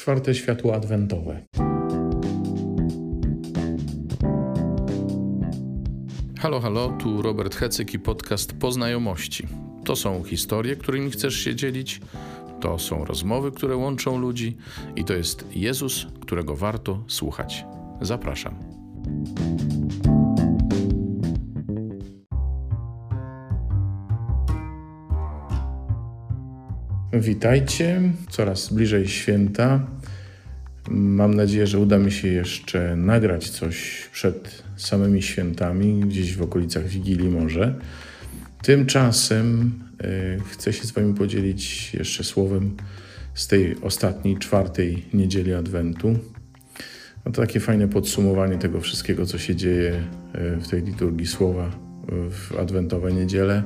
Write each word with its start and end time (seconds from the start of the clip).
Czwarte 0.00 0.34
światło 0.34 0.74
adwentowe. 0.74 1.40
Halo, 6.38 6.60
halo, 6.60 6.88
tu 6.88 7.22
Robert 7.22 7.54
Hecyk 7.54 7.94
i 7.94 7.98
podcast 7.98 8.52
Poznajomości. 8.52 9.46
To 9.84 9.96
są 9.96 10.22
historie, 10.22 10.76
którymi 10.76 11.10
chcesz 11.10 11.34
się 11.34 11.54
dzielić, 11.54 12.00
to 12.60 12.78
są 12.78 13.04
rozmowy, 13.04 13.52
które 13.52 13.76
łączą 13.76 14.18
ludzi 14.18 14.56
i 14.96 15.04
to 15.04 15.14
jest 15.14 15.44
Jezus, 15.56 16.06
którego 16.20 16.56
warto 16.56 17.04
słuchać. 17.08 17.64
Zapraszam. 18.00 18.54
Witajcie, 27.20 28.02
coraz 28.30 28.72
bliżej 28.72 29.08
święta. 29.08 29.86
Mam 30.88 31.34
nadzieję, 31.34 31.66
że 31.66 31.78
uda 31.78 31.98
mi 31.98 32.12
się 32.12 32.28
jeszcze 32.28 32.96
nagrać 32.96 33.50
coś 33.50 34.08
przed 34.12 34.62
samymi 34.76 35.22
świętami, 35.22 36.00
gdzieś 36.00 36.36
w 36.36 36.42
okolicach 36.42 36.86
Wigilii 36.86 37.28
może. 37.28 37.74
Tymczasem 38.62 39.72
y, 40.04 40.40
chcę 40.50 40.72
się 40.72 40.84
z 40.84 40.90
Wami 40.90 41.14
podzielić 41.14 41.94
jeszcze 41.94 42.24
słowem 42.24 42.76
z 43.34 43.46
tej 43.46 43.76
ostatniej, 43.82 44.38
czwartej 44.38 45.04
niedzieli 45.14 45.54
Adwentu. 45.54 46.18
No 47.26 47.32
to 47.32 47.42
takie 47.42 47.60
fajne 47.60 47.88
podsumowanie 47.88 48.58
tego 48.58 48.80
wszystkiego, 48.80 49.26
co 49.26 49.38
się 49.38 49.56
dzieje 49.56 50.02
y, 50.34 50.60
w 50.60 50.68
tej 50.68 50.82
liturgii 50.82 51.26
słowa 51.26 51.70
w 52.30 52.58
adwentowe 52.58 53.12
niedziele 53.12 53.62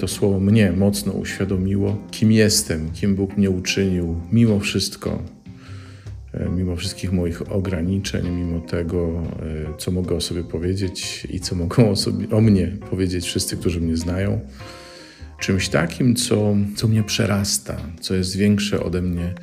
to 0.00 0.08
słowo 0.08 0.40
mnie 0.40 0.72
mocno 0.72 1.12
uświadomiło, 1.12 1.96
kim 2.10 2.32
jestem, 2.32 2.90
kim 2.92 3.14
Bóg 3.14 3.36
mnie 3.36 3.50
uczynił, 3.50 4.20
mimo 4.32 4.60
wszystko, 4.60 5.22
e, 6.34 6.48
mimo 6.48 6.76
wszystkich 6.76 7.12
moich 7.12 7.52
ograniczeń, 7.52 8.30
mimo 8.30 8.60
tego, 8.60 9.22
e, 9.42 9.78
co 9.78 9.90
mogę 9.90 10.16
o 10.16 10.20
sobie 10.20 10.44
powiedzieć 10.44 11.26
i 11.30 11.40
co 11.40 11.54
mogą 11.54 11.90
o, 11.90 11.96
sobie, 11.96 12.30
o 12.30 12.40
mnie 12.40 12.76
powiedzieć 12.90 13.26
wszyscy, 13.26 13.56
którzy 13.56 13.80
mnie 13.80 13.96
znają. 13.96 14.40
Czymś 15.40 15.68
takim, 15.68 16.16
co, 16.16 16.56
co 16.76 16.88
mnie 16.88 17.02
przerasta, 17.02 17.76
co 18.00 18.14
jest 18.14 18.36
większe 18.36 18.84
ode 18.84 19.02
mnie, 19.02 19.34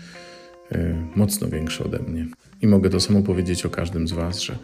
e, 0.72 1.08
mocno 1.16 1.48
większe 1.48 1.84
ode 1.84 2.00
mnie. 2.00 2.28
I 2.62 2.68
mogę 2.68 2.90
to 2.90 3.00
samo 3.00 3.22
powiedzieć 3.22 3.66
o 3.66 3.70
każdym 3.70 4.08
z 4.08 4.12
Was, 4.12 4.42
że 4.42 4.58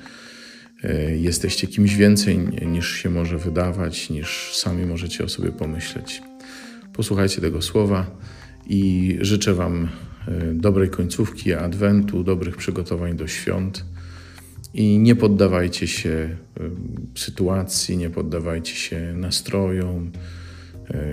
jesteście 1.17 1.67
kimś 1.67 1.95
więcej 1.95 2.38
niż 2.67 2.95
się 2.95 3.09
może 3.09 3.38
wydawać, 3.38 4.09
niż 4.09 4.56
sami 4.56 4.86
możecie 4.86 5.23
o 5.23 5.30
sobie 5.30 5.52
pomyśleć. 5.52 6.22
Posłuchajcie 6.94 7.42
tego 7.42 7.62
słowa 7.62 8.12
i 8.67 9.17
życzę 9.22 9.54
Wam 9.54 9.89
e, 10.28 10.54
dobrej 10.54 10.89
końcówki 10.89 11.54
Adwentu, 11.54 12.23
dobrych 12.23 12.58
przygotowań 12.58 13.16
do 13.16 13.28
świąt. 13.28 13.86
I 14.73 15.00
nie 15.00 15.16
poddawajcie 15.16 15.88
się 15.88 16.09
e, 16.09 16.38
sytuacji, 17.16 17.98
nie 17.98 18.09
poddawajcie 18.09 18.76
się 18.76 19.14
nastrojom, 19.16 20.11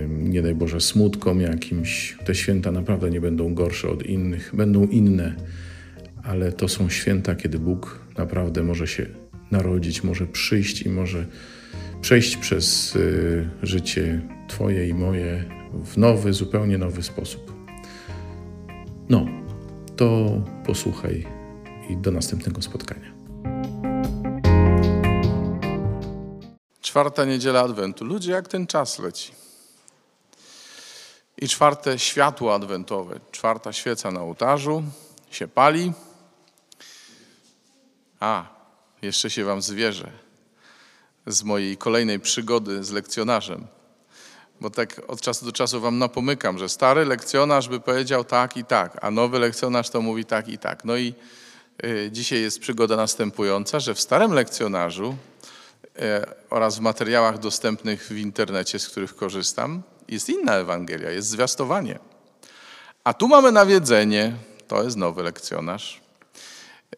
nie 0.09 0.43
daj 0.43 0.55
Boże 0.55 0.81
smutkom 0.81 1.41
jakimś. 1.41 2.19
Te 2.25 2.35
święta 2.35 2.73
naprawdę 2.73 3.11
nie 3.11 3.21
będą 3.21 3.55
gorsze 3.55 3.89
od 3.89 4.07
innych, 4.07 4.51
będą 4.55 4.87
inne, 4.87 5.35
ale 6.23 6.53
to 6.53 6.69
są 6.69 6.89
święta, 6.89 7.35
kiedy 7.35 7.59
Bóg 7.59 8.01
naprawdę 8.19 8.63
może 8.63 8.87
się 8.87 9.07
narodzić, 9.51 10.05
może 10.05 10.27
przyjść 10.27 10.83
i 10.83 10.89
może 10.89 11.27
przejść 12.01 12.37
przez 12.37 12.97
y, 12.97 13.49
życie 13.63 14.21
Twoje 14.49 14.89
i 14.89 14.95
moje 14.95 15.45
w 15.85 15.97
nowy, 15.97 16.33
zupełnie 16.33 16.79
nowy 16.79 17.03
sposób. 17.03 17.53
No, 19.09 19.27
to 19.97 20.27
posłuchaj 20.67 21.27
i 21.89 21.97
do 21.97 22.11
następnego 22.11 22.63
spotkania. 22.63 23.13
Czwarta 26.81 27.25
niedziela 27.25 27.61
Adwentu. 27.61 28.05
Ludzie, 28.05 28.33
jak 28.33 28.49
ten 28.49 28.67
czas 28.67 28.99
leci. 28.99 29.33
I 31.39 31.49
czwarte 31.49 31.99
światło 31.99 32.55
adwentowe, 32.55 33.21
czwarta 33.31 33.73
świeca 33.73 34.11
na 34.11 34.21
ołtarzu 34.21 34.83
się 35.31 35.49
pali. 35.49 35.93
A, 38.21 38.60
jeszcze 39.03 39.31
się 39.31 39.45
Wam 39.45 39.63
zwierzę 39.63 40.11
z 41.27 41.43
mojej 41.43 41.77
kolejnej 41.77 42.21
przygody 42.21 42.85
z 42.85 42.91
lekcjonarzem. 42.91 43.67
Bo 44.61 44.71
tak 44.71 45.01
od 45.09 45.21
czasu 45.21 45.45
do 45.45 45.53
czasu 45.53 45.81
Wam 45.81 45.99
napomykam, 45.99 46.59
że 46.59 46.69
stary 46.69 47.05
lekcjonarz 47.05 47.69
by 47.69 47.81
powiedział 47.81 48.25
tak 48.25 48.57
i 48.57 48.65
tak, 48.65 48.99
a 49.01 49.11
nowy 49.11 49.39
lekcjonarz 49.39 49.91
to 49.91 50.01
mówi 50.01 50.25
tak 50.25 50.49
i 50.49 50.59
tak. 50.59 50.85
No 50.85 50.97
i 50.97 51.15
y, 51.85 52.09
dzisiaj 52.13 52.43
jest 52.43 52.61
przygoda 52.61 52.97
następująca, 52.97 53.81
że 53.81 53.95
w 53.95 54.01
starym 54.01 54.33
lekcjonarzu 54.33 55.17
y, 55.85 55.91
oraz 56.51 56.79
w 56.79 56.81
materiałach 56.81 57.39
dostępnych 57.39 58.07
w 58.09 58.17
internecie, 58.17 58.79
z 58.79 58.89
których 58.89 59.17
korzystam, 59.17 59.83
jest 60.09 60.29
inna 60.29 60.57
Ewangelia, 60.57 61.11
jest 61.11 61.29
zwiastowanie. 61.29 61.99
A 63.05 63.15
tu 63.15 63.29
mamy 63.29 63.53
nawiedzenie, 63.53 64.37
to 64.69 64.83
jest 64.83 64.97
nowy 64.97 65.23
lekcjonarz. 65.23 66.01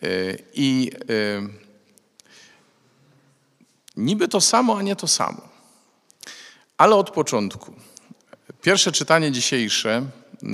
Y, 0.05 0.39
I 0.55 0.91
Niby 3.97 4.29
to 4.29 4.41
samo, 4.41 4.79
a 4.79 4.83
nie 4.83 4.97
to 4.97 5.09
samo. 5.09 5.49
Ale 6.79 6.97
od 6.97 7.11
początku. 7.11 7.75
Pierwsze 8.63 8.93
czytanie 8.93 9.33
dzisiejsze 9.33 10.07
y, 10.43 10.47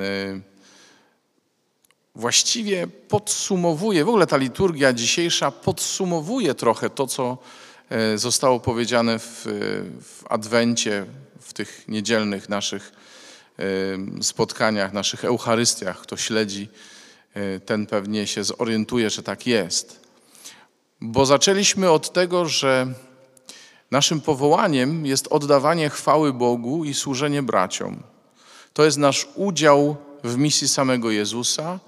właściwie 2.14 2.86
podsumowuje, 2.86 4.04
w 4.04 4.08
ogóle 4.08 4.26
ta 4.26 4.36
liturgia 4.36 4.92
dzisiejsza 4.92 5.50
podsumowuje 5.50 6.54
trochę 6.54 6.90
to, 6.90 7.06
co 7.06 7.38
y, 8.14 8.18
zostało 8.18 8.60
powiedziane 8.60 9.18
w, 9.18 9.42
w 10.02 10.24
Adwencie, 10.28 11.06
w 11.40 11.52
tych 11.52 11.88
niedzielnych 11.88 12.48
naszych 12.48 12.92
y, 13.60 14.24
spotkaniach, 14.24 14.92
naszych 14.92 15.24
Eucharystiach. 15.24 16.00
Kto 16.00 16.16
śledzi, 16.16 16.68
ten 17.66 17.86
pewnie 17.86 18.26
się 18.26 18.44
zorientuje, 18.44 19.10
że 19.10 19.22
tak 19.22 19.46
jest. 19.46 20.00
Bo 21.00 21.26
zaczęliśmy 21.26 21.90
od 21.90 22.12
tego, 22.12 22.48
że 22.48 22.94
Naszym 23.90 24.20
powołaniem 24.20 25.06
jest 25.06 25.26
oddawanie 25.26 25.90
chwały 25.90 26.32
Bogu 26.32 26.84
i 26.84 26.94
służenie 26.94 27.42
braciom. 27.42 28.02
To 28.72 28.84
jest 28.84 28.98
nasz 28.98 29.28
udział 29.34 29.96
w 30.24 30.36
misji 30.36 30.68
samego 30.68 31.10
Jezusa 31.10 31.78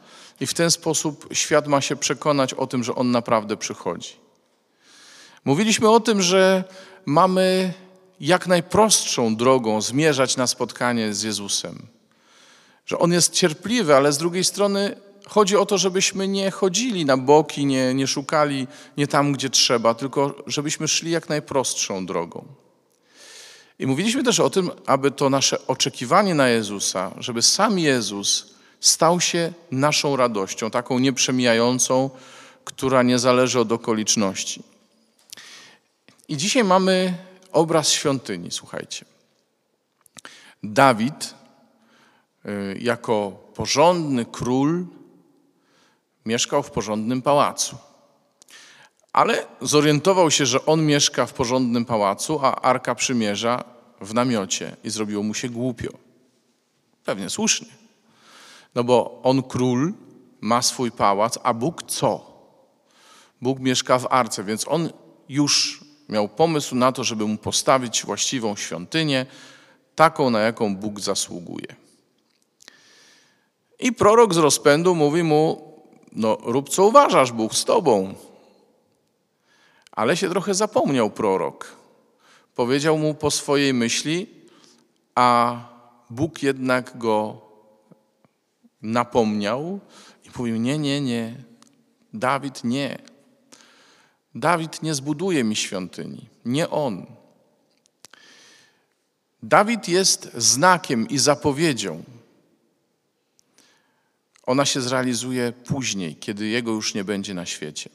i 0.41 0.47
w 0.47 0.55
ten 0.55 0.71
sposób 0.71 1.29
świat 1.33 1.67
ma 1.67 1.81
się 1.81 1.97
przekonać 1.97 2.55
o 2.55 2.67
tym, 2.67 2.85
że 2.85 2.95
On 2.95 3.11
naprawdę 3.11 3.57
przychodzi. 3.57 4.17
Mówiliśmy 5.45 5.91
o 5.91 6.01
tym, 6.01 6.23
że 6.23 6.65
mamy 7.07 7.75
jak 8.21 8.47
najprostszą 8.47 9.37
drogą 9.37 9.81
zmierzać 9.81 10.37
na 10.37 10.47
spotkanie 10.47 11.15
z 11.15 11.23
Jezusem. 11.23 11.87
Że 12.87 12.99
On 12.99 13.13
jest 13.13 13.33
cierpliwy, 13.33 13.97
ale 13.97 14.13
z 14.13 14.19
drugiej 14.19 14.45
strony 14.45 14.97
chodzi 15.29 15.57
o 15.57 15.67
to, 15.67 15.79
żebyśmy 15.79 16.29
nie 16.29 16.51
chodzili 16.51 17.05
na 17.05 17.17
boki, 17.17 17.67
nie, 17.67 17.95
nie 17.95 18.07
szukali 18.07 18.67
nie 18.97 19.07
tam, 19.07 19.33
gdzie 19.33 19.51
trzeba, 19.51 19.95
tylko 19.95 20.35
żebyśmy 20.47 20.89
szli 20.89 21.11
jak 21.11 21.29
najprostszą 21.29 22.07
drogą. 22.07 22.45
I 23.79 23.87
mówiliśmy 23.87 24.23
też 24.23 24.41
o 24.41 24.51
tym, 24.51 24.71
aby 24.87 25.11
to 25.11 25.31
nasze 25.31 25.67
oczekiwanie 25.67 26.35
na 26.35 26.49
Jezusa, 26.49 27.11
żeby 27.19 27.43
sam 27.43 27.79
Jezus 27.79 28.55
stał 28.81 29.21
się 29.21 29.53
naszą 29.71 30.17
radością, 30.17 30.71
taką 30.71 30.99
nieprzemijającą, 30.99 32.11
która 32.65 33.03
nie 33.03 33.19
zależy 33.19 33.61
od 33.61 33.73
okoliczności. 33.73 34.63
I 36.29 36.37
dzisiaj 36.37 36.65
mamy 36.65 37.15
obraz 37.53 37.91
świątyni, 37.91 38.51
słuchajcie. 38.51 39.05
Dawid, 40.63 41.35
y, 42.47 42.79
jako 42.81 43.31
porządny 43.55 44.25
król, 44.25 44.87
mieszkał 46.31 46.63
w 46.63 46.71
porządnym 46.71 47.23
pałacu. 47.23 47.77
Ale 49.13 49.47
zorientował 49.61 50.31
się, 50.31 50.47
że 50.47 50.67
on 50.67 50.87
mieszka 50.87 51.27
w 51.27 51.33
porządnym 51.33 51.85
pałacu, 51.85 52.41
a 52.43 52.55
Arka 52.55 52.95
Przymierza 52.95 53.65
w 54.01 54.15
namiocie 54.15 54.77
i 54.85 54.91
zrobiło 54.91 55.23
mu 55.23 55.35
się 55.35 55.49
głupio. 55.49 55.91
Pewnie 57.05 57.31
słusznie. 57.31 57.69
No 58.75 58.85
bo 58.85 59.21
on 59.23 59.43
król, 59.43 59.93
ma 60.41 60.63
swój 60.63 60.91
pałac, 60.91 61.39
a 61.43 61.55
Bóg 61.55 61.83
co? 61.83 62.31
Bóg 63.43 63.59
mieszka 63.59 63.99
w 63.99 64.07
Arce, 64.11 64.45
więc 64.45 64.69
on 64.69 64.91
już 65.29 65.85
miał 66.09 66.29
pomysł 66.29 66.75
na 66.77 66.93
to, 66.93 67.05
żeby 67.05 67.25
mu 67.27 67.39
postawić 67.39 68.05
właściwą 68.05 68.57
świątynię, 68.57 69.27
taką, 69.95 70.31
na 70.31 70.41
jaką 70.41 70.77
Bóg 70.77 71.01
zasługuje. 71.01 71.77
I 73.81 73.93
prorok 73.93 74.35
z 74.35 74.37
rozpędu 74.37 74.95
mówi 74.95 75.23
mu: 75.23 75.70
no 76.13 76.39
rób 76.43 76.69
co 76.69 76.87
uważasz, 76.87 77.33
Bóg 77.33 77.55
z 77.55 77.65
tobą. 77.65 78.15
Ale 79.93 80.17
się 80.17 80.31
trochę 80.31 80.55
zapomniał 80.55 81.11
prorok. 81.11 81.77
Powiedział 82.55 82.99
mu 82.99 83.15
po 83.15 83.31
swojej 83.31 83.75
myśli, 83.75 84.27
a 85.15 85.57
Bóg 86.11 86.43
jednak 86.43 86.99
go 86.99 87.41
napomniał 88.83 89.81
i 90.25 90.29
mówimy, 90.39 90.59
nie, 90.59 90.79
nie, 90.79 91.01
nie. 91.01 91.35
Dawid 92.13 92.65
nie. 92.65 92.99
Dawid 94.35 94.83
nie 94.83 94.95
zbuduje 94.95 95.45
mi 95.45 95.57
świątyni. 95.57 96.29
Nie 96.45 96.71
on. 96.71 97.07
Dawid 99.43 99.89
jest 99.89 100.31
znakiem 100.35 101.09
i 101.09 101.19
zapowiedzią. 101.19 102.03
Ona 104.51 104.65
się 104.65 104.81
zrealizuje 104.81 105.53
później, 105.53 106.17
kiedy 106.17 106.47
jego 106.47 106.71
już 106.71 106.95
nie 106.95 107.05
będzie 107.05 107.35
na 107.35 107.47
świecie. 107.47 107.91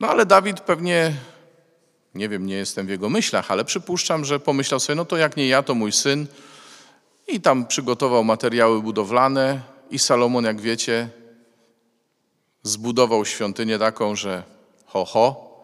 No 0.00 0.08
ale 0.08 0.26
Dawid 0.26 0.60
pewnie, 0.60 1.14
nie 2.14 2.28
wiem, 2.28 2.46
nie 2.46 2.54
jestem 2.54 2.86
w 2.86 2.90
jego 2.90 3.10
myślach, 3.10 3.50
ale 3.50 3.64
przypuszczam, 3.64 4.24
że 4.24 4.40
pomyślał 4.40 4.80
sobie, 4.80 4.96
no 4.96 5.04
to 5.04 5.16
jak 5.16 5.36
nie 5.36 5.48
ja, 5.48 5.62
to 5.62 5.74
mój 5.74 5.92
syn. 5.92 6.26
I 7.28 7.40
tam 7.40 7.66
przygotował 7.66 8.24
materiały 8.24 8.82
budowlane 8.82 9.60
i 9.90 9.98
Salomon, 9.98 10.44
jak 10.44 10.60
wiecie, 10.60 11.08
zbudował 12.62 13.24
świątynię 13.24 13.78
taką, 13.78 14.16
że 14.16 14.42
ho, 14.86 15.04
ho, 15.04 15.58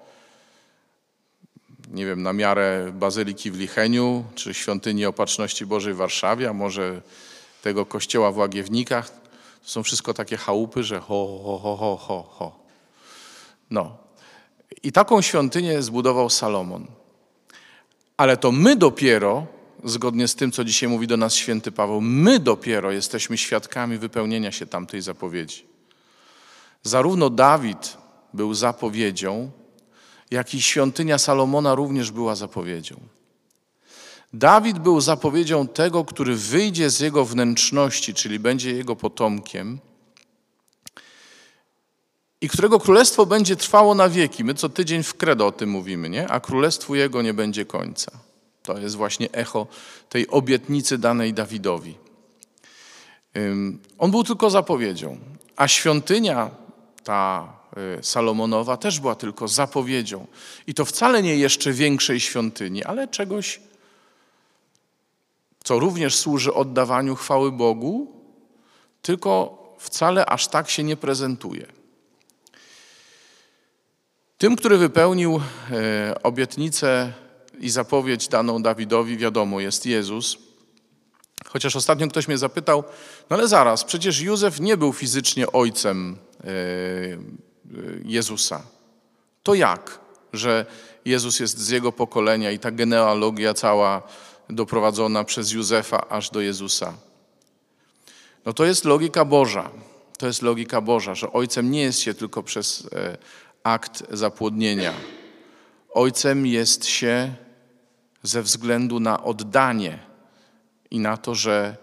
nie 1.91 2.07
wiem, 2.07 2.23
na 2.23 2.33
miarę 2.33 2.93
Bazyliki 2.93 3.51
w 3.51 3.59
Licheniu, 3.59 4.25
czy 4.35 4.55
Świątyni 4.55 5.07
Opatrzności 5.07 5.67
Bożej 5.67 5.95
w 5.95 5.97
Warszawie, 5.97 6.49
a 6.49 6.53
może 6.53 7.03
tego 7.65 7.87
kościoła 7.87 8.33
w 8.33 8.37
Łagiewnikach. 8.37 9.11
To 9.63 9.69
są 9.69 9.83
wszystko 9.83 10.15
takie 10.15 10.37
chałupy, 10.37 10.83
że 10.83 11.01
ho, 11.01 11.41
ho, 11.45 11.59
ho, 11.59 11.77
ho, 11.77 11.97
ho, 11.97 12.23
ho. 12.23 12.59
No. 13.71 13.97
I 14.83 14.93
taką 14.93 15.23
świątynię 15.23 15.83
zbudował 15.83 16.31
Salomon. 16.31 16.87
Ale 18.17 18.37
to 18.37 18.53
my 18.53 18.77
dopiero, 18.77 19.47
zgodnie 19.85 20.29
z 20.29 20.35
tym, 20.35 20.53
co 20.53 20.65
dzisiaj 20.65 20.89
mówi 20.89 21.07
do 21.07 21.17
nas 21.17 21.35
święty 21.35 21.73
Paweł, 21.73 22.01
my 22.01 22.39
dopiero 22.39 22.93
jesteśmy 22.93 23.39
świadkami 23.39 23.99
wypełnienia 23.99 24.53
się 24.53 24.67
tamtej 24.67 25.01
zapowiedzi. 25.01 25.67
Zarówno 26.83 27.31
Dawid 27.31 27.97
był 28.35 28.55
zapowiedzią, 28.55 29.51
jak 30.31 30.55
i 30.55 30.63
świątynia 30.63 31.19
Salomona 31.19 31.75
również 31.75 32.11
była 32.11 32.35
zapowiedzią. 32.35 32.97
Dawid 34.35 34.79
był 34.79 35.01
zapowiedzią 35.01 35.69
tego, 35.69 36.05
który 36.05 36.37
wyjdzie 36.37 36.91
z 36.91 37.01
jego 37.01 37.25
wnętrzności, 37.25 38.15
czyli 38.15 38.39
będzie 38.39 38.73
jego 38.73 38.97
potomkiem 38.97 39.79
i 42.41 42.49
którego 42.49 42.81
królestwo 42.81 43.27
będzie 43.27 43.57
trwało 43.57 43.95
na 43.95 44.09
wieki. 44.09 44.45
My 44.45 44.55
co 44.55 44.69
tydzień 44.69 45.03
w 45.03 45.15
kredo 45.15 45.47
o 45.47 45.53
tym 45.53 45.71
mówimy, 45.71 46.11
nie? 46.11 46.29
A 46.29 46.41
królestwu 46.41 46.95
jego 46.95 47.23
nie 47.23 47.35
będzie 47.35 47.65
końca. 47.65 48.13
To 48.63 48.79
jest 48.79 48.97
właśnie 48.97 49.33
echo 49.33 49.67
tej 50.09 50.29
obietnicy 50.29 50.99
danej 50.99 51.35
Dawidowi. 51.35 51.95
On 53.99 54.11
był 54.11 54.25
tylko 54.25 54.51
zapowiedzią, 54.51 55.19
a 55.57 55.69
świątynia 55.69 56.51
ta 57.05 57.53
y, 57.99 58.03
Salomonowa 58.03 58.77
też 58.77 59.01
była 59.01 59.15
tylko 59.15 59.49
zapowiedzią. 59.49 60.27
I 60.67 60.75
to 60.75 60.85
wcale 60.85 61.23
nie 61.23 61.37
jeszcze 61.37 61.73
większej 61.73 62.21
świątyni, 62.21 62.85
ale 62.85 63.09
czegoś, 63.09 63.61
co 65.65 65.79
również 65.79 66.17
służy 66.17 66.55
oddawaniu 66.55 67.15
chwały 67.15 67.53
Bogu, 67.53 68.13
tylko 69.03 69.59
wcale 69.79 70.27
aż 70.27 70.49
tak 70.49 70.71
się 70.71 70.83
nie 70.83 70.97
prezentuje. 70.97 71.67
Tym, 74.39 74.57
który 74.57 74.79
wypełnił 74.79 75.37
y, 75.37 76.23
obietnicę 76.23 77.13
i 77.61 77.71
zapowiedź 77.71 78.29
daną 78.29 78.63
Dawidowi, 78.63 79.17
wiadomo, 79.17 79.61
jest 79.61 79.87
Jezus. 79.87 80.39
Chociaż 81.47 81.77
ostatnio 81.77 82.09
ktoś 82.09 82.29
mnie 82.29 82.39
zapytał, 82.39 82.85
no 83.31 83.37
ale 83.37 83.49
zaraz, 83.49 83.85
przecież 83.85 84.21
Józef 84.21 84.61
nie 84.61 84.77
był 84.77 84.93
fizycznie 84.93 85.53
ojcem 85.53 86.19
E, 86.45 86.51
Jezusa. 88.05 88.63
To 89.43 89.55
jak, 89.55 90.01
że 90.33 90.67
Jezus 91.05 91.41
jest 91.41 91.59
z 91.59 91.69
jego 91.69 91.93
pokolenia 91.93 92.51
i 92.51 92.59
ta 92.59 92.71
genealogia 92.71 93.55
cała 93.55 94.03
doprowadzona 94.51 95.25
przez 95.25 95.53
Józefa 95.53 96.09
aż 96.09 96.31
do 96.31 96.41
Jezusa? 96.41 96.95
No 98.45 98.53
to 98.53 98.65
jest 98.65 98.85
logika 98.85 99.25
Boża. 99.25 99.71
To 100.19 100.27
jest 100.27 100.43
logika 100.43 100.81
Boża, 100.81 101.15
że 101.15 101.33
ojcem 101.33 101.71
nie 101.71 101.83
jest 101.83 102.01
się 102.01 102.15
tylko 102.15 102.43
przez 102.43 102.89
e, 102.93 103.17
akt 103.63 104.05
zapłodnienia. 104.11 104.93
Ojcem 105.91 106.47
jest 106.47 106.87
się 106.87 107.35
ze 108.23 108.43
względu 108.43 109.01
na 109.01 109.25
oddanie 109.25 109.99
i 110.91 110.99
na 110.99 111.17
to, 111.17 111.35
że 111.35 111.77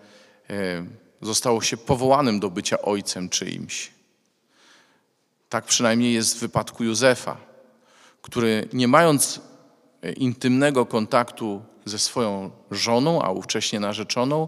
e, 0.49 0.85
zostało 1.21 1.61
się 1.61 1.77
powołanym 1.77 2.39
do 2.39 2.49
bycia 2.49 2.81
ojcem 2.81 3.29
czyimś. 3.29 3.91
Tak 5.49 5.65
przynajmniej 5.65 6.13
jest 6.13 6.37
w 6.37 6.39
wypadku 6.39 6.83
Józefa, 6.83 7.37
który 8.21 8.69
nie 8.73 8.87
mając 8.87 9.41
e, 10.01 10.11
intymnego 10.11 10.85
kontaktu 10.85 11.61
ze 11.86 12.00
swoją 12.00 12.51
żoną, 12.72 13.22
a 13.22 13.31
ówcześnie 13.31 13.80
narzeczoną, 13.80 14.48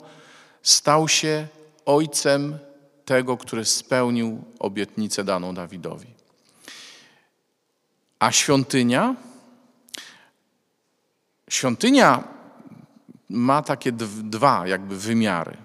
stał 0.63 1.07
się 1.07 1.47
ojcem 1.85 2.57
tego, 3.05 3.37
który 3.37 3.65
spełnił 3.65 4.43
obietnicę 4.59 5.23
daną 5.23 5.53
Dawidowi. 5.53 6.07
A 8.19 8.31
świątynia? 8.31 9.15
Świątynia 11.49 12.23
ma 13.29 13.61
takie 13.61 13.91
dwa 13.91 14.67
jakby 14.67 14.97
wymiary. 14.97 15.57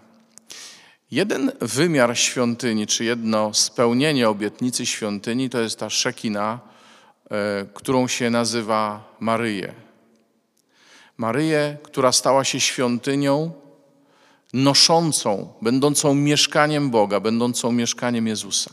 Jeden 1.10 1.52
wymiar 1.60 2.18
świątyni, 2.18 2.86
czy 2.86 3.04
jedno 3.04 3.54
spełnienie 3.54 4.28
obietnicy 4.28 4.86
świątyni, 4.86 5.50
to 5.50 5.60
jest 5.60 5.78
ta 5.78 5.90
szekina, 5.90 6.60
e, 7.30 7.66
którą 7.74 8.08
się 8.08 8.30
nazywa 8.30 9.14
Maryję. 9.20 9.87
Maryję, 11.18 11.76
która 11.82 12.12
stała 12.12 12.44
się 12.44 12.60
świątynią 12.60 13.52
noszącą, 14.52 15.52
będącą 15.62 16.14
mieszkaniem 16.14 16.90
Boga, 16.90 17.20
będącą 17.20 17.72
mieszkaniem 17.72 18.26
Jezusa. 18.26 18.70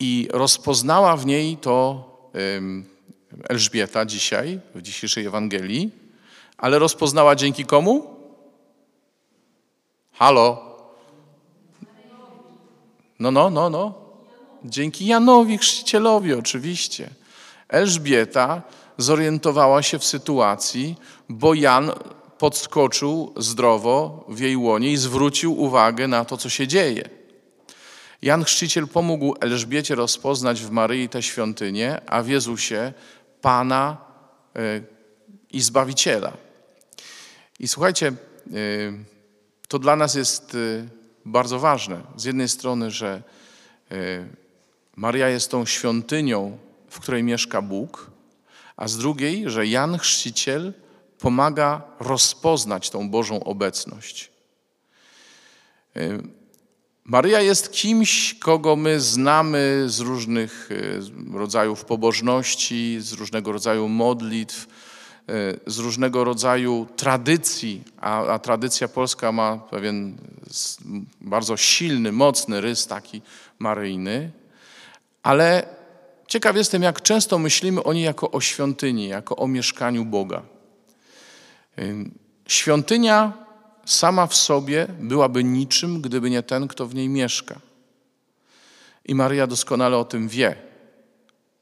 I 0.00 0.28
rozpoznała 0.32 1.16
w 1.16 1.26
niej 1.26 1.56
to 1.56 2.04
Elżbieta 3.48 4.04
dzisiaj, 4.04 4.60
w 4.74 4.82
dzisiejszej 4.82 5.26
Ewangelii, 5.26 5.90
ale 6.58 6.78
rozpoznała 6.78 7.36
dzięki 7.36 7.64
komu? 7.64 8.16
Halo? 10.12 10.70
No, 13.18 13.30
no, 13.30 13.50
no, 13.50 13.70
no. 13.70 13.94
Dzięki 14.64 15.06
Janowi 15.06 15.58
Chrzcicielowi, 15.58 16.34
oczywiście. 16.34 17.10
Elżbieta 17.68 18.62
zorientowała 19.02 19.82
się 19.82 19.98
w 19.98 20.04
sytuacji, 20.04 20.96
bo 21.28 21.54
Jan 21.54 21.92
podskoczył 22.38 23.32
zdrowo 23.36 24.24
w 24.28 24.40
jej 24.40 24.56
łonie 24.56 24.92
i 24.92 24.96
zwrócił 24.96 25.60
uwagę 25.60 26.08
na 26.08 26.24
to, 26.24 26.36
co 26.36 26.48
się 26.48 26.66
dzieje. 26.66 27.08
Jan 28.22 28.44
Chrzciciel 28.44 28.88
pomógł 28.88 29.34
Elżbiecie 29.40 29.94
rozpoznać 29.94 30.60
w 30.60 30.70
Maryi 30.70 31.08
tę 31.08 31.22
świątynię, 31.22 32.00
a 32.06 32.22
w 32.22 32.28
Jezusie 32.28 32.92
Pana 33.40 33.96
e, 34.56 34.80
i 35.52 35.60
Zbawiciela. 35.60 36.32
I 37.60 37.68
słuchajcie, 37.68 38.06
e, 38.08 38.12
to 39.68 39.78
dla 39.78 39.96
nas 39.96 40.14
jest 40.14 40.54
y, 40.54 40.88
bardzo 41.24 41.58
ważne. 41.58 42.00
Z 42.16 42.24
jednej 42.24 42.48
strony, 42.48 42.90
że 42.90 43.22
Maria 44.96 45.28
jest 45.28 45.50
tą 45.50 45.66
świątynią, 45.66 46.58
w 46.88 47.00
której 47.00 47.22
mieszka 47.22 47.62
Bóg, 47.62 48.10
a 48.80 48.88
z 48.88 48.96
drugiej, 48.96 49.50
że 49.50 49.66
Jan 49.66 49.98
Chrzciciel 49.98 50.72
pomaga 51.18 51.82
rozpoznać 52.00 52.90
tą 52.90 53.10
Bożą 53.10 53.44
obecność. 53.44 54.30
Y, 55.96 56.22
Maria 57.04 57.40
jest 57.40 57.72
kimś, 57.72 58.34
kogo 58.34 58.76
my 58.76 59.00
znamy 59.00 59.84
z 59.86 60.00
różnych 60.00 60.68
rodzajów 61.34 61.84
pobożności, 61.84 62.96
z 63.00 63.12
różnego 63.12 63.52
rodzaju 63.52 63.88
modlitw, 63.88 64.66
z 65.66 65.78
różnego 65.78 66.24
rodzaju 66.24 66.86
tradycji, 66.96 67.84
a, 68.00 68.26
a, 68.26 68.38
tradycja 68.38 68.88
polska 68.88 69.32
ma 69.32 69.56
pewien 69.56 70.16
bardzo 71.20 71.56
silny, 71.56 72.12
mocny 72.12 72.60
rys 72.60 72.86
taki 72.86 73.22
maryjny, 73.58 74.30
ale 75.22 75.79
ciekaw 76.30 76.56
jestem, 76.56 76.82
jak 76.82 77.02
często 77.02 77.38
myślimy 77.38 77.82
o 77.82 77.92
niej 77.92 78.04
jako 78.04 78.30
o 78.30 78.40
świątyni, 78.40 79.08
jako 79.08 79.36
o 79.36 79.48
mieszkaniu 79.48 80.04
Boga. 80.04 80.42
Świątynia 82.46 83.32
sama 83.84 84.26
w 84.26 84.34
sobie 84.34 84.86
byłaby 85.00 85.44
niczym, 85.44 86.02
gdyby 86.02 86.30
nie 86.30 86.42
ten, 86.42 86.68
kto 86.68 86.86
w 86.86 86.94
niej 86.94 87.08
mieszka. 87.08 87.60
I 89.04 89.14
Maria 89.14 89.46
doskonale 89.46 89.96
o 89.96 90.04
tym 90.04 90.28
wie. 90.28 90.56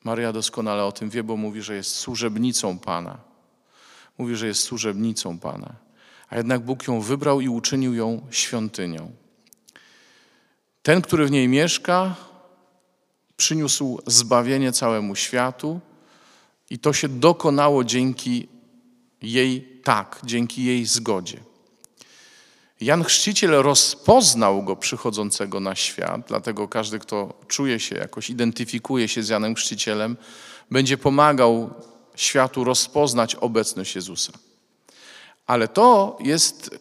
Maria 0.05 0.33
doskonale 0.33 0.85
o 0.85 0.93
tym 0.93 1.11
wie, 1.11 1.23
bo 1.23 1.37
mówi, 1.37 1.63
że 1.63 1.75
jest 1.75 1.95
służebnicą 1.95 2.79
Pana. 2.79 3.19
Mówi, 4.19 4.37
że 4.37 4.47
jest 4.47 4.63
służebnicą 4.63 5.39
Pana. 5.39 5.75
A 6.29 6.37
jednak 6.37 6.61
Bóg 6.61 6.89
ją 6.89 7.01
wybrał 7.01 7.41
i 7.41 7.49
uczynił 7.49 7.95
ją 7.95 8.27
świątynią. 8.31 9.11
Ten, 10.83 11.03
który 11.03 11.27
w 11.27 11.31
niej 11.31 11.49
mieszka, 11.49 12.17
przyniósł 13.39 13.99
zbawienie 14.07 14.73
całemu 14.73 15.17
światu 15.17 15.81
i 16.71 16.79
to 16.79 16.93
się 16.93 17.09
dokonało 17.09 17.85
dzięki 17.85 18.49
jej 19.23 19.81
tak, 19.85 20.21
dzięki 20.25 20.65
jej 20.65 20.87
zgodzie. 20.87 21.39
Jan 22.81 23.05
Chrzciciel 23.05 23.51
rozpoznał 23.51 24.63
go 24.63 24.77
przychodzącego 24.77 25.61
na 25.61 25.75
świat, 25.75 26.21
dlatego 26.29 26.69
każdy, 26.69 26.99
kto 26.99 27.35
czuje 27.49 27.81
się 27.81 27.97
jakoś, 27.97 28.31
identyfikuje 28.31 29.09
się 29.09 29.23
z 29.23 29.29
Janem 29.29 29.55
Chrzcicielem, 29.55 30.17
będzie 30.71 30.99
pomagał 30.99 31.71
światu 32.17 32.65
rozpoznać 32.65 33.35
obecność 33.35 33.95
Jezusa. 33.95 34.33
Ale 35.47 35.69
to 35.69 36.19
jest 36.21 36.79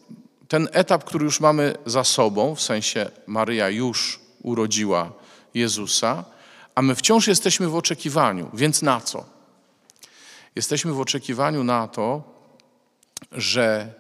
ten 0.47 0.67
etap, 0.71 1.03
który 1.03 1.25
już 1.25 1.39
mamy 1.39 1.75
za 1.85 2.03
sobą, 2.03 2.55
w 2.55 2.61
sensie 2.61 3.11
Maryja 3.27 3.69
już 3.69 4.19
urodziła 4.41 5.11
Jezusa, 5.53 6.36
a 6.77 6.81
my 6.81 6.95
wciąż 6.95 7.27
jesteśmy 7.27 7.67
w 7.67 7.75
oczekiwaniu. 7.75 8.49
Więc 8.53 8.81
na 8.81 9.01
co? 9.01 9.25
Jesteśmy 10.55 10.93
w 10.93 10.99
oczekiwaniu 10.99 11.63
na 11.63 11.87
to, 11.87 12.23
że 13.31 13.93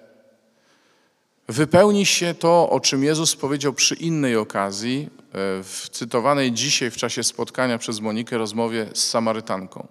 wypełni 1.47 2.05
się 2.05 2.33
to, 2.33 2.69
o 2.69 2.79
czym 2.79 3.03
Jezus 3.03 3.35
powiedział 3.35 3.73
przy 3.73 3.95
innej 3.95 4.35
okazji, 4.35 5.09
e, 5.09 5.63
w 5.63 5.89
cytowanej 5.91 6.51
dzisiaj 6.51 6.91
w 6.91 6.97
czasie 6.97 7.23
spotkania 7.23 7.77
przez 7.77 7.99
Monikę 7.99 8.37
rozmowie 8.37 8.89
z 8.93 9.03
Samarytanką. 9.03 9.87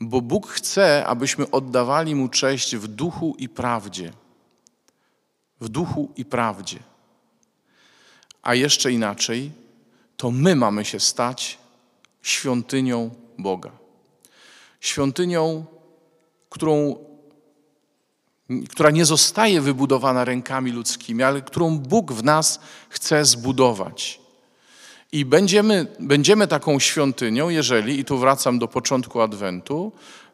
Bo 0.00 0.20
Bóg 0.20 0.48
chce, 0.48 1.06
abyśmy 1.06 1.50
oddawali 1.50 2.14
Mu 2.14 2.28
cześć 2.28 2.76
w 2.76 2.88
duchu 2.88 3.34
i 3.38 3.48
prawdzie. 3.48 4.12
W 5.60 5.68
duchu 5.68 6.12
i 6.16 6.24
prawdzie. 6.24 6.78
A 8.42 8.54
jeszcze 8.54 8.92
inaczej, 8.92 9.63
to 10.16 10.30
my 10.30 10.56
mamy 10.56 10.84
się 10.84 11.00
stać 11.00 11.58
świątynią 12.22 13.10
Boga. 13.38 13.70
Świątynią, 14.80 15.64
którą 16.50 16.96
która 18.68 18.90
nie 18.90 19.04
zostaje 19.04 19.60
wybudowana 19.60 20.24
rękami 20.24 20.70
ludzkimi, 20.70 21.22
ale 21.22 21.42
którą 21.42 21.78
Bóg 21.78 22.12
w 22.12 22.24
nas 22.24 22.60
chce 22.88 23.24
zbudować. 23.24 24.20
I 25.12 25.24
będziemy, 25.24 25.86
będziemy 26.00 26.46
taką 26.46 26.78
świątynią, 26.78 27.48
jeżeli, 27.48 27.98
i 27.98 28.04
tu 28.04 28.18
wracam 28.18 28.58
do 28.58 28.68
początku 28.68 29.20
Adwentu, 29.20 29.92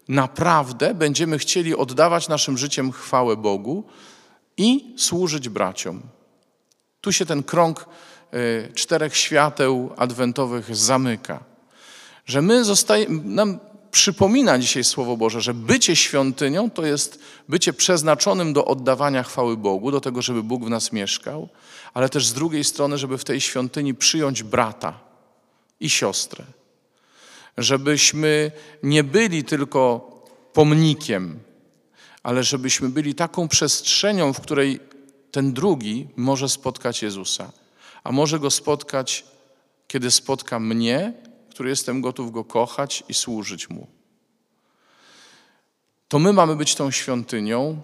naprawdę 0.08 0.94
będziemy 0.94 1.38
chcieli 1.38 1.76
oddawać 1.76 2.28
naszym 2.28 2.58
życiem 2.58 2.92
chwałę 2.92 3.36
Bogu 3.36 3.84
i 4.56 4.94
służyć 4.96 5.48
braciom. 5.48 6.02
Tu 7.00 7.12
się 7.12 7.26
ten 7.26 7.42
krąg 7.42 7.86
czterech 8.74 9.16
świateł 9.16 9.92
adwentowych 9.96 10.76
zamyka. 10.76 11.44
Że 12.26 12.42
my 12.42 12.64
zostajemy, 12.64 13.20
nam 13.24 13.58
przypomina 13.90 14.58
dzisiaj 14.58 14.84
Słowo 14.84 15.16
Boże, 15.16 15.40
że 15.40 15.54
bycie 15.54 15.96
świątynią 15.96 16.70
to 16.70 16.86
jest 16.86 17.18
bycie 17.48 17.72
przeznaczonym 17.72 18.52
do 18.52 18.64
oddawania 18.64 19.22
chwały 19.22 19.56
Bogu, 19.56 19.90
do 19.90 20.00
tego, 20.00 20.22
żeby 20.22 20.42
Bóg 20.42 20.64
w 20.64 20.70
nas 20.70 20.92
mieszkał, 20.92 21.48
ale 21.94 22.08
też 22.08 22.26
z 22.26 22.32
drugiej 22.32 22.64
strony, 22.64 22.98
żeby 22.98 23.18
w 23.18 23.24
tej 23.24 23.40
świątyni 23.40 23.94
przyjąć 23.94 24.42
brata 24.42 25.00
i 25.80 25.90
siostrę. 25.90 26.44
Żebyśmy 27.58 28.52
nie 28.82 29.04
byli 29.04 29.44
tylko 29.44 30.10
pomnikiem, 30.52 31.38
ale 32.22 32.44
żebyśmy 32.44 32.88
byli 32.88 33.14
taką 33.14 33.48
przestrzenią, 33.48 34.32
w 34.32 34.40
której 34.40 34.80
ten 35.30 35.52
drugi 35.52 36.08
może 36.16 36.48
spotkać 36.48 37.02
Jezusa, 37.02 37.52
a 38.04 38.12
może 38.12 38.38
go 38.38 38.50
spotkać, 38.50 39.24
kiedy 39.88 40.10
spotka 40.10 40.60
mnie, 40.60 41.12
który 41.50 41.70
jestem 41.70 42.00
gotów 42.00 42.32
Go 42.32 42.44
kochać 42.44 43.04
i 43.08 43.14
służyć 43.14 43.70
Mu. 43.70 43.86
To 46.08 46.18
my 46.18 46.32
mamy 46.32 46.56
być 46.56 46.74
tą 46.74 46.90
świątynią 46.90 47.82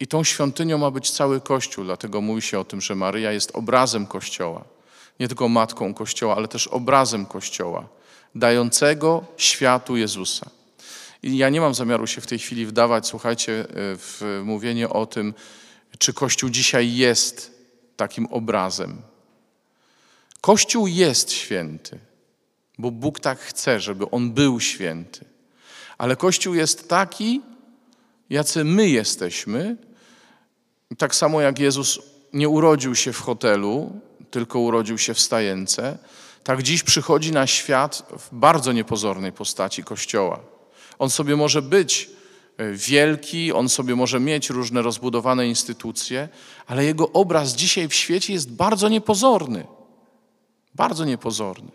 i 0.00 0.06
tą 0.06 0.24
świątynią 0.24 0.78
ma 0.78 0.90
być 0.90 1.10
cały 1.10 1.40
Kościół, 1.40 1.84
dlatego 1.84 2.20
mówi 2.20 2.42
się 2.42 2.58
o 2.58 2.64
tym, 2.64 2.80
że 2.80 2.94
Maryja 2.94 3.32
jest 3.32 3.56
obrazem 3.56 4.06
Kościoła. 4.06 4.64
Nie 5.20 5.28
tylko 5.28 5.48
matką 5.48 5.94
Kościoła, 5.94 6.36
ale 6.36 6.48
też 6.48 6.66
obrazem 6.66 7.26
Kościoła, 7.26 7.88
dającego 8.34 9.24
światu 9.36 9.96
Jezusa. 9.96 10.50
I 11.22 11.36
ja 11.36 11.48
nie 11.50 11.60
mam 11.60 11.74
zamiaru 11.74 12.06
się 12.06 12.20
w 12.20 12.26
tej 12.26 12.38
chwili 12.38 12.66
wdawać, 12.66 13.06
słuchajcie, 13.06 13.66
w 13.70 14.42
mówienie 14.44 14.88
o 14.88 15.06
tym, 15.06 15.34
czy 15.98 16.12
Kościół 16.12 16.50
dzisiaj 16.50 16.94
jest 16.94 17.58
takim 17.96 18.26
obrazem. 18.26 19.02
Kościół 20.44 20.86
jest 20.86 21.32
święty 21.32 21.98
bo 22.78 22.90
Bóg 22.90 23.20
tak 23.20 23.38
chce, 23.38 23.80
żeby 23.80 24.10
on 24.10 24.30
był 24.30 24.60
święty. 24.60 25.24
Ale 25.98 26.16
Kościół 26.16 26.54
jest 26.54 26.88
taki, 26.88 27.40
jacy 28.30 28.64
my 28.64 28.88
jesteśmy. 28.88 29.76
Tak 30.98 31.14
samo 31.14 31.40
jak 31.40 31.58
Jezus 31.58 31.98
nie 32.32 32.48
urodził 32.48 32.94
się 32.94 33.12
w 33.12 33.20
hotelu, 33.20 34.00
tylko 34.30 34.58
urodził 34.58 34.98
się 34.98 35.14
w 35.14 35.20
stajence, 35.20 35.98
tak 36.44 36.62
dziś 36.62 36.82
przychodzi 36.82 37.32
na 37.32 37.46
świat 37.46 38.12
w 38.18 38.28
bardzo 38.34 38.72
niepozornej 38.72 39.32
postaci 39.32 39.84
Kościoła. 39.84 40.40
On 40.98 41.10
sobie 41.10 41.36
może 41.36 41.62
być 41.62 42.10
e, 42.56 42.72
wielki, 42.72 43.52
on 43.52 43.68
sobie 43.68 43.96
może 43.96 44.20
mieć 44.20 44.50
różne 44.50 44.82
rozbudowane 44.82 45.48
instytucje, 45.48 46.28
ale 46.66 46.84
jego 46.84 47.12
obraz 47.12 47.52
dzisiaj 47.52 47.88
w 47.88 47.94
świecie 47.94 48.32
jest 48.32 48.52
bardzo 48.52 48.88
niepozorny. 48.88 49.66
Bardzo 50.74 51.04
niepozorny. 51.04 51.70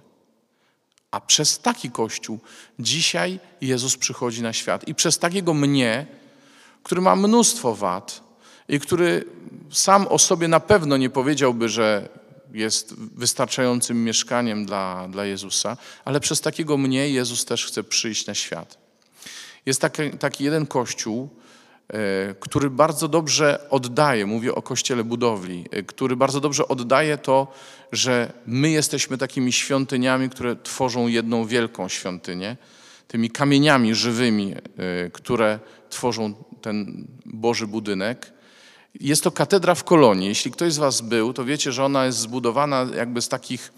A 1.12 1.22
przez 1.22 1.60
taki 1.60 1.92
Kościół 1.92 2.40
dzisiaj 2.80 3.40
Jezus 3.62 3.98
przychodzi 3.98 4.42
na 4.42 4.54
świat. 4.54 4.88
I 4.88 4.96
przez 4.96 5.20
takiego 5.20 5.54
mnie, 5.54 6.08
który 6.84 7.02
ma 7.02 7.16
mnóstwo 7.16 7.76
wad 7.76 8.24
i 8.70 8.80
który 8.80 9.26
sam 9.72 10.08
o 10.08 10.20
sobie 10.20 10.48
na 10.48 10.60
pewno 10.60 10.98
nie 10.98 11.10
powiedziałby, 11.10 11.70
że 11.70 12.10
jest 12.54 12.94
wystarczającym 12.96 14.04
mieszkaniem 14.04 14.66
dla, 14.66 15.08
dla 15.08 15.26
Jezusa, 15.26 15.78
ale 16.06 16.20
przez 16.20 16.42
takiego 16.42 16.78
mnie 16.78 17.10
Jezus 17.10 17.46
też 17.46 17.66
chce 17.66 17.84
przyjść 17.84 18.26
na 18.26 18.34
świat. 18.34 18.78
Jest 19.66 19.82
taki, 19.82 20.12
taki 20.12 20.44
jeden 20.44 20.66
kościół, 20.66 21.30
który 22.40 22.70
bardzo 22.70 23.08
dobrze 23.08 23.70
oddaje, 23.70 24.26
mówię 24.26 24.56
o 24.56 24.62
kościele 24.62 25.04
budowli, 25.04 25.66
e, 25.72 25.84
który 25.84 26.16
bardzo 26.16 26.40
dobrze 26.40 26.68
oddaje 26.68 27.18
to, 27.18 27.48
że 27.92 28.34
my 28.46 28.70
jesteśmy 28.70 29.18
takimi 29.18 29.54
świątyniami, 29.54 30.30
które 30.30 30.56
tworzą 30.56 31.08
jedną 31.08 31.46
wielką 31.46 31.90
świątynię, 31.90 32.58
tymi 33.08 33.30
kamieniami 33.30 33.96
żywymi, 33.96 34.56
e, 34.56 35.10
które 35.10 35.60
tworzą 35.90 36.34
ten 36.62 37.08
Boży 37.26 37.68
budynek. 37.68 38.34
Jest 39.00 39.24
to 39.24 39.32
katedra 39.32 39.76
w 39.76 39.84
Kolonii. 39.84 40.28
Jeśli 40.28 40.52
ktoś 40.52 40.74
z 40.74 40.78
Was 40.78 41.02
był, 41.02 41.34
to 41.34 41.46
wiecie, 41.46 41.72
że 41.72 41.86
ona 41.86 42.06
jest 42.06 42.18
zbudowana 42.18 42.88
jakby 42.96 43.22
z 43.22 43.30
takich, 43.30 43.74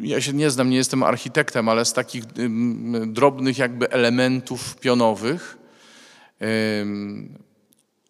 ja 0.00 0.20
się 0.20 0.32
nie 0.32 0.50
znam, 0.50 0.70
nie 0.70 0.76
jestem 0.76 1.02
architektem, 1.02 1.68
ale 1.68 1.84
z 1.84 1.92
takich 1.92 2.24
drobnych 3.06 3.58
jakby 3.58 3.90
elementów 3.90 4.76
pionowych 4.76 5.63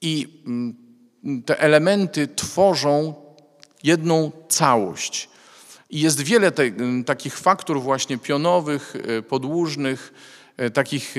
i 0.01 0.43
mm, 0.47 0.77
te 1.47 1.61
elementy 1.61 2.29
tworzą 2.29 3.15
jedną 3.83 4.33
całość. 4.49 5.29
I 5.91 6.01
jest 6.01 6.21
wiele 6.21 6.51
te, 6.51 6.63
takich 7.07 7.39
faktur 7.39 7.81
właśnie 7.81 8.19
pionowych, 8.19 8.97
e, 8.97 9.23
podłużnych, 9.23 10.13
e, 10.57 10.71
takich 10.71 11.15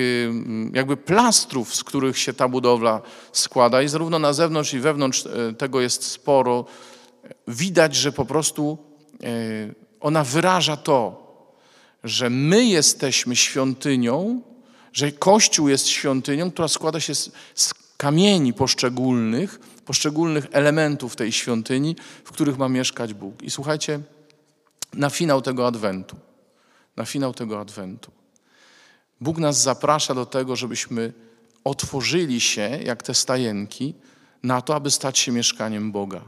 jakby 0.73 0.97
plastrów, 0.97 1.75
z 1.75 1.83
których 1.83 2.17
się 2.17 2.33
ta 2.33 2.47
budowla 2.47 3.01
składa 3.31 3.81
i 3.81 3.87
zarówno 3.87 4.19
na 4.19 4.33
zewnątrz 4.33 4.73
i 4.73 4.79
wewnątrz 4.79 5.25
e, 5.25 5.53
tego 5.53 5.81
jest 5.81 6.03
sporo. 6.03 6.65
Widać, 7.47 7.95
że 7.95 8.11
po 8.11 8.25
prostu 8.25 8.77
ona 9.99 10.23
wyraża 10.23 10.77
to, 10.77 11.25
że 12.03 12.29
my 12.29 12.65
jesteśmy 12.65 13.35
świątynią, 13.35 14.41
że 14.95 15.11
Kościół 15.11 15.69
jest 15.69 15.87
świątynią, 15.87 16.51
która 16.51 16.67
składa 16.67 16.99
się 16.99 17.15
z, 17.15 17.31
z 17.55 17.73
kamieni 17.97 18.53
poszczególnych, 18.53 19.59
poszczególnych 19.85 20.47
elementów 20.51 21.15
tej 21.15 21.31
świątyni, 21.31 21.95
w 22.23 22.31
których 22.31 22.57
ma 22.57 22.69
mieszkać 22.69 23.13
Bóg. 23.13 23.43
I 23.43 23.51
słuchajcie, 23.51 23.99
na 24.93 25.09
finał 25.09 25.41
tego 25.41 25.67
adwentu, 25.67 26.15
na 26.95 27.05
finał 27.05 27.33
tego 27.33 27.59
adwentu, 27.59 28.11
Bóg 29.21 29.37
nas 29.37 29.61
zaprasza 29.61 30.13
do 30.13 30.25
tego, 30.25 30.55
żebyśmy 30.55 31.13
otworzyli 31.63 32.41
się, 32.41 32.79
jak 32.83 33.03
te 33.03 33.13
stajenki, 33.13 33.93
na 34.43 34.61
to, 34.61 34.75
aby 34.75 34.91
stać 34.91 35.19
się 35.19 35.31
mieszkaniem 35.31 35.91
Boga. 35.91 36.21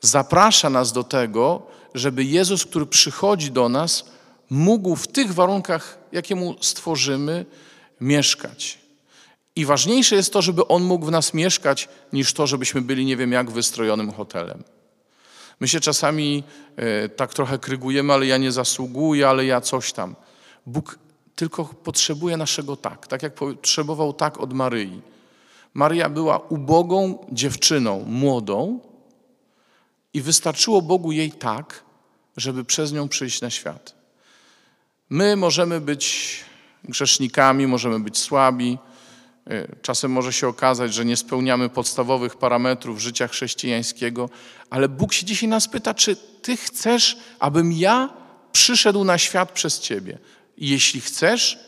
Zaprasza 0.00 0.70
nas 0.70 0.92
do 0.92 1.04
tego, 1.04 1.66
żeby 1.94 2.24
Jezus, 2.24 2.64
który 2.64 2.86
przychodzi 2.86 3.50
do 3.50 3.68
nas, 3.68 4.04
mógł 4.50 4.96
w 4.96 5.08
tych 5.08 5.34
warunkach, 5.34 5.98
jakie 6.12 6.34
mu 6.34 6.56
stworzymy, 6.60 7.46
mieszkać. 8.00 8.78
I 9.56 9.64
ważniejsze 9.64 10.16
jest 10.16 10.32
to, 10.32 10.42
żeby 10.42 10.66
on 10.66 10.82
mógł 10.82 11.06
w 11.06 11.10
nas 11.10 11.34
mieszkać, 11.34 11.88
niż 12.12 12.32
to, 12.32 12.46
żebyśmy 12.46 12.82
byli 12.82 13.04
nie 13.04 13.16
wiem 13.16 13.32
jak 13.32 13.50
wystrojonym 13.50 14.12
hotelem. 14.12 14.64
My 15.60 15.68
się 15.68 15.80
czasami 15.80 16.44
e, 16.76 17.08
tak 17.08 17.34
trochę 17.34 17.58
krygujemy, 17.58 18.12
ale 18.12 18.26
ja 18.26 18.36
nie 18.36 18.52
zasługuję, 18.52 19.28
ale 19.28 19.44
ja 19.44 19.60
coś 19.60 19.92
tam. 19.92 20.16
Bóg 20.66 20.98
tylko 21.36 21.64
potrzebuje 21.64 22.36
naszego 22.36 22.76
tak, 22.76 23.06
tak 23.06 23.22
jak 23.22 23.34
potrzebował 23.34 24.12
tak 24.12 24.40
od 24.40 24.52
Maryi. 24.52 25.00
Maria 25.74 26.08
była 26.08 26.38
ubogą 26.38 27.26
dziewczyną, 27.32 28.04
młodą 28.06 28.80
i 30.14 30.20
wystarczyło 30.20 30.82
Bogu 30.82 31.12
jej 31.12 31.32
tak, 31.32 31.84
żeby 32.36 32.64
przez 32.64 32.92
nią 32.92 33.08
przyjść 33.08 33.40
na 33.40 33.50
świat. 33.50 33.95
My 35.10 35.36
możemy 35.36 35.80
być 35.80 36.36
grzesznikami, 36.84 37.66
możemy 37.66 38.00
być 38.00 38.18
słabi. 38.18 38.78
E, 39.46 39.76
czasem 39.82 40.12
może 40.12 40.32
się 40.32 40.48
okazać, 40.48 40.94
że 40.94 41.04
nie 41.04 41.16
spełniamy 41.16 41.68
podstawowych 41.68 42.36
parametrów 42.36 43.00
życia 43.00 43.28
chrześcijańskiego, 43.28 44.30
ale 44.70 44.88
Bóg 44.88 45.12
się 45.12 45.26
dzisiaj 45.26 45.48
nas 45.48 45.68
pyta, 45.68 45.94
czy 45.94 46.16
Ty 46.16 46.56
chcesz, 46.56 47.16
abym 47.38 47.72
ja 47.72 48.08
przyszedł 48.52 49.04
na 49.04 49.18
świat 49.18 49.52
przez 49.52 49.80
Ciebie? 49.80 50.18
I 50.56 50.68
jeśli 50.68 51.00
chcesz, 51.00 51.58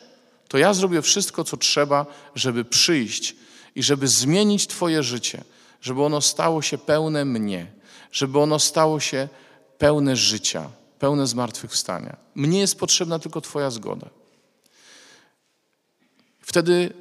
to 0.48 0.58
ja 0.58 0.74
zrobię 0.74 1.02
wszystko, 1.02 1.44
co 1.44 1.56
trzeba, 1.56 2.06
żeby 2.34 2.64
przyjść 2.64 3.36
i 3.74 3.82
żeby 3.82 4.08
zmienić 4.08 4.66
Twoje 4.66 5.02
życie, 5.02 5.44
żeby 5.80 6.02
ono 6.02 6.20
stało 6.20 6.62
się 6.62 6.78
pełne 6.78 7.24
mnie, 7.24 7.66
żeby 8.12 8.38
ono 8.38 8.58
stało 8.58 9.00
się 9.00 9.28
pełne 9.78 10.16
życia, 10.16 10.70
pełne 10.98 11.26
zmartwychwstania. 11.26 12.16
Mnie 12.34 12.60
jest 12.60 12.78
potrzebna 12.78 13.18
tylko 13.18 13.40
Twoja 13.40 13.70
zgoda. 13.70 14.10
Wtedy 16.40 16.92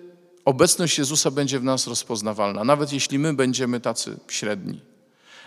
obecność 0.45 0.97
Jezusa 0.97 1.31
będzie 1.31 1.59
w 1.59 1.63
nas 1.63 1.87
rozpoznawalna, 1.87 2.63
nawet 2.63 2.93
jeśli 2.93 3.19
my 3.19 3.33
będziemy 3.33 3.79
tacy 3.79 4.19
średni. 4.27 4.81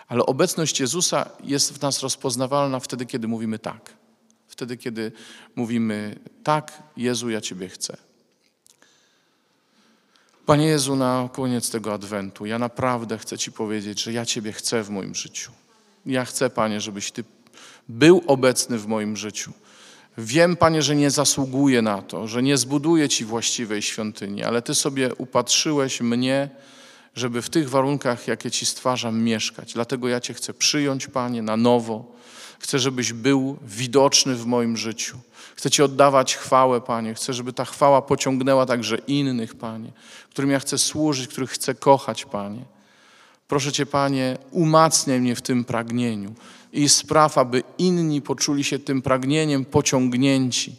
Ale 0.09 0.27
obecność 0.27 0.81
Jezusa 0.81 1.31
jest 1.45 1.73
w 1.73 1.83
nas 1.83 2.03
rozpoznawalna 2.03 2.81
wtedy, 2.81 3.07
kiedy 3.07 3.29
mówimy 3.29 3.59
tak. 3.59 3.95
Wtedy, 4.49 4.77
kiedy 4.77 5.13
mówimy 5.57 6.17
tak, 6.45 6.83
Jezu, 6.97 7.31
ja 7.31 7.41
Ciebie 7.41 7.69
chcę. 7.69 7.97
Panie 10.47 10.67
Jezu, 10.67 10.97
na 10.97 11.29
koniec 11.33 11.71
tego 11.71 11.95
adwentu, 11.95 12.47
ja 12.47 12.59
naprawdę 12.59 13.19
chcę 13.19 13.39
Ci 13.39 13.53
powiedzieć, 13.53 14.03
że 14.03 14.13
ja 14.13 14.27
Ciebie 14.27 14.53
chcę 14.53 14.83
w 14.83 14.91
moim 14.91 15.15
życiu. 15.15 15.53
Ja 16.07 16.25
chcę, 16.25 16.51
Panie, 16.51 16.81
żebyś 16.81 17.13
Ty 17.13 17.25
był 17.91 18.23
obecny 18.27 18.79
w 18.79 18.87
moim 18.87 19.17
życiu. 19.17 19.53
Wiem, 20.19 20.57
Panie, 20.57 20.83
że 20.83 20.97
nie 20.97 21.11
zasługuję 21.11 21.83
na 21.83 22.03
to, 22.03 22.29
że 22.29 22.43
nie 22.43 22.57
zbuduję 22.57 23.09
Ci 23.09 23.25
właściwej 23.25 23.83
świątyni, 23.83 24.45
ale 24.45 24.63
Ty 24.63 24.75
sobie 24.75 25.15
upatrzyłeś 25.15 26.01
mnie, 26.01 26.49
żeby 27.15 27.43
w 27.43 27.51
tych 27.51 27.71
warunkach, 27.71 28.29
jakie 28.29 28.51
Ci 28.51 28.67
stwarzam, 28.67 29.23
mieszkać. 29.23 29.73
Dlatego 29.73 30.09
ja 30.09 30.21
Cię 30.21 30.35
chcę 30.35 30.55
przyjąć, 30.55 31.07
Panie, 31.07 31.43
na 31.43 31.57
nowo. 31.57 32.17
Chcę, 32.59 32.79
żebyś 32.79 33.13
był 33.13 33.57
widoczny 33.63 34.35
w 34.35 34.47
moim 34.47 34.77
życiu. 34.77 35.19
Chcę 35.57 35.71
Ci 35.71 35.83
oddawać 35.83 36.37
chwałę, 36.37 36.81
Panie. 36.81 37.15
Chcę, 37.15 37.35
żeby 37.35 37.53
ta 37.53 37.65
chwała 37.65 38.03
pociągnęła 38.03 38.67
także 38.67 38.97
innych, 38.97 39.55
Panie, 39.55 39.93
którym 40.31 40.51
ja 40.51 40.61
chcę 40.61 40.79
służyć, 40.79 41.29
których 41.29 41.51
chcę 41.51 41.75
kochać, 41.75 42.25
Panie. 42.25 42.65
Proszę 43.51 43.73
Cię, 43.73 43.87
Panie, 43.87 44.39
umacniaj 44.51 45.21
mnie 45.21 45.37
w 45.37 45.43
tym 45.43 45.65
pragnieniu 45.65 46.35
i 46.73 46.89
spraw, 46.89 47.39
aby 47.39 47.63
inni 47.79 48.23
poczuli 48.23 48.65
się 48.65 48.79
tym 48.79 49.03
pragnieniem 49.03 49.65
pociągnięci, 49.65 50.77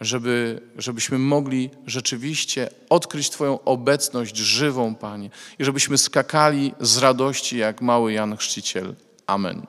żeby, 0.00 0.60
żebyśmy 0.78 1.18
mogli 1.18 1.70
rzeczywiście 1.86 2.70
odkryć 2.90 3.30
Twoją 3.30 3.64
obecność 3.64 4.36
żywą, 4.36 4.94
Panie, 4.94 5.30
i 5.58 5.64
żebyśmy 5.64 5.98
skakali 5.98 6.74
z 6.80 6.98
radości 6.98 7.58
jak 7.58 7.82
mały 7.82 8.12
Jan 8.12 8.36
Chrzciciel. 8.36 8.94
Amen. 9.26 9.62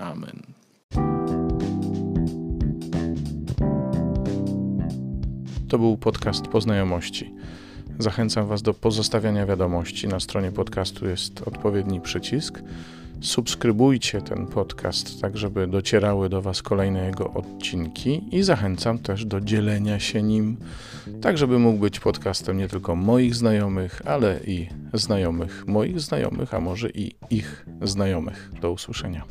Amen. 0.00 0.42
To 5.68 5.78
był 5.78 5.96
podcast 5.96 6.48
Poznajomości. 6.48 7.34
Zachęcam 7.98 8.46
Was 8.46 8.62
do 8.62 8.74
pozostawiania 8.74 9.46
wiadomości. 9.46 10.08
Na 10.08 10.20
stronie 10.20 10.52
podcastu 10.52 11.08
jest 11.08 11.42
odpowiedni 11.42 12.00
przycisk. 12.00 12.62
Subskrybujcie 13.20 14.22
ten 14.22 14.46
podcast, 14.46 15.20
tak 15.20 15.36
żeby 15.36 15.66
docierały 15.66 16.28
do 16.28 16.42
Was 16.42 16.62
kolejne 16.62 17.06
jego 17.06 17.32
odcinki 17.32 18.22
i 18.32 18.42
zachęcam 18.42 18.98
też 18.98 19.24
do 19.24 19.40
dzielenia 19.40 19.98
się 20.00 20.22
nim, 20.22 20.56
tak 21.22 21.38
żeby 21.38 21.58
mógł 21.58 21.78
być 21.78 22.00
podcastem 22.00 22.58
nie 22.58 22.68
tylko 22.68 22.96
moich 22.96 23.34
znajomych, 23.34 24.02
ale 24.04 24.40
i 24.46 24.68
znajomych 24.92 25.66
moich 25.66 26.00
znajomych, 26.00 26.54
a 26.54 26.60
może 26.60 26.90
i 26.90 27.14
ich 27.30 27.66
znajomych. 27.82 28.50
Do 28.60 28.72
usłyszenia. 28.72 29.24